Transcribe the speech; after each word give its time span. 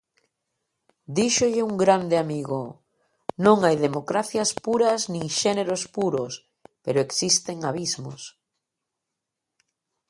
Díxolle 1.17 1.61
un 1.69 1.73
grande 1.83 2.15
amigo: 2.23 2.61
non 3.45 3.57
hai 3.65 3.75
democracias 3.85 4.49
puras 4.65 5.01
nin 5.13 5.25
xéneros 5.41 5.83
puros, 5.95 6.33
pero 6.83 6.99
existen 7.01 7.57
abismos. 7.71 8.21